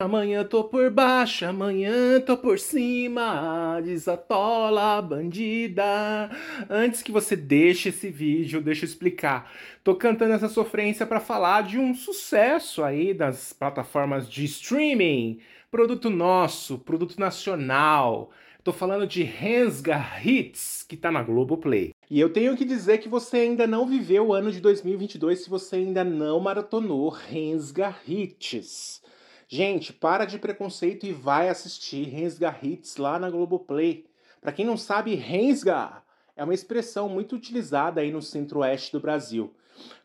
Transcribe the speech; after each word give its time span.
Amanhã 0.00 0.44
tô 0.44 0.62
por 0.62 0.92
baixo, 0.92 1.44
amanhã 1.44 2.20
tô 2.20 2.36
por 2.36 2.56
cima, 2.56 3.80
desatola 3.82 5.02
bandida. 5.02 6.30
Antes 6.70 7.02
que 7.02 7.10
você 7.10 7.34
deixe 7.34 7.88
esse 7.88 8.08
vídeo, 8.08 8.60
deixa 8.60 8.84
eu 8.84 8.88
explicar. 8.88 9.50
Tô 9.82 9.96
cantando 9.96 10.34
essa 10.34 10.48
sofrência 10.48 11.04
para 11.04 11.18
falar 11.18 11.64
de 11.64 11.80
um 11.80 11.96
sucesso 11.96 12.84
aí 12.84 13.12
das 13.12 13.52
plataformas 13.52 14.30
de 14.30 14.44
streaming, 14.44 15.40
produto 15.68 16.08
nosso, 16.08 16.78
produto 16.78 17.18
nacional. 17.18 18.30
Tô 18.62 18.72
falando 18.72 19.04
de 19.04 19.24
Rensga 19.24 20.00
Hits, 20.24 20.84
que 20.88 20.96
tá 20.96 21.10
na 21.10 21.24
Globoplay. 21.24 21.90
E 22.08 22.20
eu 22.20 22.32
tenho 22.32 22.56
que 22.56 22.64
dizer 22.64 22.98
que 22.98 23.08
você 23.08 23.38
ainda 23.38 23.66
não 23.66 23.84
viveu 23.84 24.28
o 24.28 24.32
ano 24.32 24.52
de 24.52 24.60
2022 24.60 25.42
se 25.42 25.50
você 25.50 25.74
ainda 25.74 26.04
não 26.04 26.38
maratonou 26.38 27.08
Rensga 27.08 27.96
Hits. 28.06 29.02
Gente, 29.50 29.94
para 29.94 30.26
de 30.26 30.38
preconceito 30.38 31.06
e 31.06 31.12
vai 31.12 31.48
assistir 31.48 32.02
Rensga 32.02 32.54
Hits 32.62 32.98
lá 32.98 33.18
na 33.18 33.30
Globoplay. 33.30 34.04
Para 34.42 34.52
quem 34.52 34.66
não 34.66 34.76
sabe, 34.76 35.14
Rensga 35.14 36.02
é 36.36 36.44
uma 36.44 36.52
expressão 36.52 37.08
muito 37.08 37.34
utilizada 37.34 38.02
aí 38.02 38.12
no 38.12 38.20
centro-oeste 38.20 38.92
do 38.92 39.00
Brasil. 39.00 39.54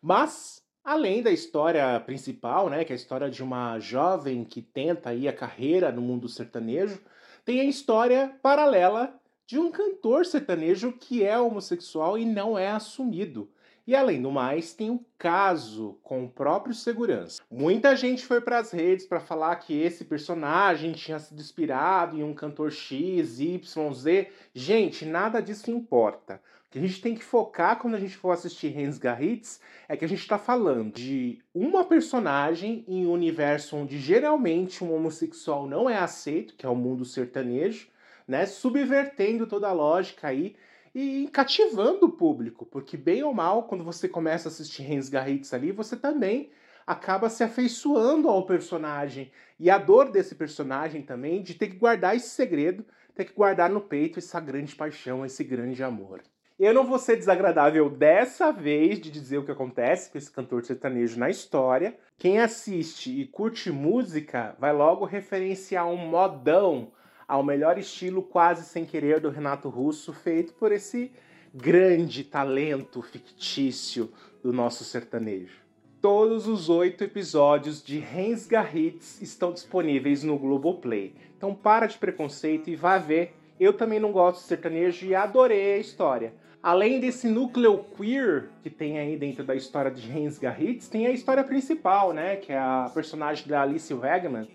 Mas, 0.00 0.62
além 0.84 1.24
da 1.24 1.32
história 1.32 1.98
principal, 1.98 2.70
né, 2.70 2.84
que 2.84 2.92
é 2.92 2.94
a 2.94 2.96
história 2.96 3.28
de 3.28 3.42
uma 3.42 3.80
jovem 3.80 4.44
que 4.44 4.62
tenta 4.62 5.10
aí 5.10 5.26
a 5.26 5.32
carreira 5.32 5.90
no 5.90 6.00
mundo 6.00 6.28
sertanejo, 6.28 7.00
tem 7.44 7.58
a 7.58 7.64
história 7.64 8.32
paralela 8.40 9.12
de 9.44 9.58
um 9.58 9.72
cantor 9.72 10.24
sertanejo 10.24 10.92
que 10.92 11.24
é 11.24 11.36
homossexual 11.36 12.16
e 12.16 12.24
não 12.24 12.56
é 12.56 12.68
assumido. 12.68 13.50
E 13.84 13.96
além 13.96 14.22
do 14.22 14.30
mais, 14.30 14.72
tem 14.72 14.90
o 14.90 15.04
caso 15.18 15.98
com 16.04 16.24
o 16.24 16.28
próprio 16.28 16.72
segurança. 16.72 17.42
Muita 17.50 17.96
gente 17.96 18.24
foi 18.24 18.40
para 18.40 18.58
as 18.58 18.70
redes 18.70 19.06
para 19.06 19.18
falar 19.18 19.56
que 19.56 19.80
esse 19.80 20.04
personagem 20.04 20.92
tinha 20.92 21.18
sido 21.18 21.40
inspirado 21.40 22.16
em 22.16 22.22
um 22.22 22.32
cantor 22.32 22.70
X, 22.70 23.40
Y, 23.40 23.92
Z. 23.92 24.28
Gente, 24.54 25.04
nada 25.04 25.40
disso 25.40 25.68
importa. 25.68 26.40
O 26.66 26.70
que 26.70 26.78
a 26.78 26.82
gente 26.82 27.02
tem 27.02 27.14
que 27.14 27.24
focar 27.24 27.76
quando 27.80 27.96
a 27.96 28.00
gente 28.00 28.16
for 28.16 28.30
assistir 28.30 28.72
Hans 28.78 28.98
Garritz 28.98 29.60
é 29.88 29.96
que 29.96 30.04
a 30.04 30.08
gente 30.08 30.20
está 30.20 30.38
falando 30.38 30.92
de 30.92 31.40
uma 31.52 31.84
personagem 31.84 32.84
em 32.86 33.04
um 33.04 33.10
universo 33.10 33.76
onde 33.76 33.98
geralmente 33.98 34.84
um 34.84 34.94
homossexual 34.94 35.66
não 35.66 35.90
é 35.90 35.98
aceito, 35.98 36.54
que 36.54 36.64
é 36.64 36.68
o 36.68 36.76
mundo 36.76 37.04
sertanejo, 37.04 37.88
né? 38.28 38.46
Subvertendo 38.46 39.44
toda 39.44 39.68
a 39.68 39.72
lógica 39.72 40.28
aí 40.28 40.54
e 40.94 41.28
cativando 41.32 42.06
o 42.06 42.12
público, 42.12 42.66
porque 42.66 42.96
bem 42.96 43.22
ou 43.22 43.32
mal, 43.32 43.64
quando 43.64 43.84
você 43.84 44.08
começa 44.08 44.48
a 44.48 44.50
assistir 44.50 44.90
Hans 44.90 45.08
Garritz 45.08 45.54
ali, 45.54 45.72
você 45.72 45.96
também 45.96 46.50
acaba 46.86 47.30
se 47.30 47.42
afeiçoando 47.42 48.28
ao 48.28 48.44
personagem. 48.44 49.30
E 49.58 49.70
a 49.70 49.78
dor 49.78 50.10
desse 50.10 50.34
personagem 50.34 51.02
também 51.02 51.42
de 51.42 51.54
ter 51.54 51.68
que 51.68 51.76
guardar 51.76 52.14
esse 52.14 52.28
segredo, 52.28 52.84
ter 53.14 53.24
que 53.24 53.32
guardar 53.32 53.70
no 53.70 53.80
peito 53.80 54.18
essa 54.18 54.40
grande 54.40 54.74
paixão, 54.74 55.24
esse 55.24 55.42
grande 55.44 55.82
amor. 55.82 56.20
Eu 56.58 56.74
não 56.74 56.84
vou 56.84 56.98
ser 56.98 57.16
desagradável 57.16 57.88
dessa 57.88 58.52
vez 58.52 59.00
de 59.00 59.10
dizer 59.10 59.38
o 59.38 59.44
que 59.44 59.50
acontece 59.50 60.10
com 60.10 60.18
esse 60.18 60.30
cantor 60.30 60.64
sertanejo 60.64 61.18
na 61.18 61.30
história. 61.30 61.96
Quem 62.18 62.38
assiste 62.38 63.20
e 63.20 63.26
curte 63.26 63.70
música 63.70 64.54
vai 64.58 64.72
logo 64.72 65.04
referenciar 65.04 65.88
um 65.88 65.96
modão 65.96 66.92
ao 67.32 67.42
melhor 67.42 67.78
estilo 67.78 68.22
quase 68.22 68.62
sem 68.62 68.84
querer 68.84 69.18
do 69.18 69.30
Renato 69.30 69.70
Russo, 69.70 70.12
feito 70.12 70.52
por 70.52 70.70
esse 70.70 71.10
grande 71.54 72.24
talento 72.24 73.00
fictício 73.00 74.12
do 74.42 74.52
nosso 74.52 74.84
sertanejo. 74.84 75.56
Todos 75.98 76.46
os 76.46 76.68
oito 76.68 77.02
episódios 77.02 77.82
de 77.82 77.98
Rens 77.98 78.46
Garritz 78.46 79.22
estão 79.22 79.50
disponíveis 79.50 80.22
no 80.22 80.38
Globoplay. 80.38 81.14
Então 81.34 81.54
para 81.54 81.86
de 81.86 81.96
preconceito 81.96 82.68
e 82.68 82.76
vá 82.76 82.98
ver. 82.98 83.34
Eu 83.58 83.72
também 83.72 83.98
não 83.98 84.12
gosto 84.12 84.42
de 84.42 84.48
sertanejo 84.48 85.06
e 85.06 85.14
adorei 85.14 85.76
a 85.76 85.78
história. 85.78 86.34
Além 86.62 87.00
desse 87.00 87.28
núcleo 87.28 87.82
queer 87.96 88.50
que 88.62 88.68
tem 88.68 88.98
aí 88.98 89.16
dentro 89.16 89.42
da 89.42 89.54
história 89.54 89.90
de 89.90 90.06
Rens 90.06 90.38
Garritz, 90.38 90.86
tem 90.86 91.06
a 91.06 91.10
história 91.10 91.42
principal, 91.42 92.12
né? 92.12 92.36
Que 92.36 92.52
é 92.52 92.58
a 92.58 92.90
personagem 92.92 93.48
da 93.48 93.62
Alice 93.62 93.92
Wegman, 93.94 94.50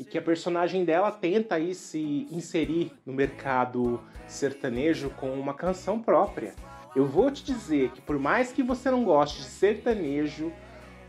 e 0.00 0.04
que 0.04 0.16
a 0.16 0.22
personagem 0.22 0.82
dela 0.82 1.12
tenta 1.12 1.56
aí 1.56 1.74
se 1.74 2.26
inserir 2.32 2.90
no 3.04 3.12
mercado 3.12 4.00
sertanejo 4.26 5.10
com 5.10 5.30
uma 5.34 5.52
canção 5.52 6.00
própria. 6.00 6.54
Eu 6.96 7.06
vou 7.06 7.30
te 7.30 7.44
dizer 7.44 7.90
que 7.90 8.00
por 8.00 8.18
mais 8.18 8.50
que 8.50 8.62
você 8.62 8.90
não 8.90 9.04
goste 9.04 9.42
de 9.42 9.44
sertanejo, 9.44 10.50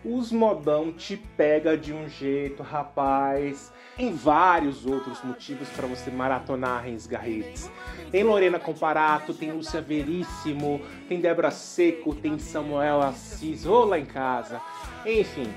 os 0.03 0.29
modão 0.29 0.91
te 0.91 1.15
pega 1.15 1.77
de 1.77 1.93
um 1.93 2.09
jeito, 2.09 2.63
rapaz. 2.63 3.71
Tem 3.95 4.13
vários 4.13 4.85
outros 4.85 5.23
motivos 5.23 5.69
para 5.69 5.87
você 5.87 6.11
maratonar 6.11 6.83
Rens 6.83 7.07
Garretes. 7.07 7.71
Tem 8.11 8.23
Lorena 8.23 8.59
Comparato, 8.59 9.33
tem 9.33 9.53
Lúcia 9.53 9.79
Veríssimo, 9.79 10.81
tem 11.07 11.21
Débora 11.21 11.51
Seco, 11.51 12.13
tem 12.13 12.37
Samuel 12.39 13.01
Assis, 13.01 13.65
ou 13.65 13.85
lá 13.85 13.97
em 13.97 14.05
casa. 14.05 14.59
Enfim, 15.05 15.47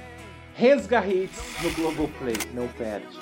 Resga 0.56 1.04
Hits 1.04 1.62
no 1.62 1.70
Globoplay, 1.72 2.36
não 2.54 2.68
perde. 2.68 3.18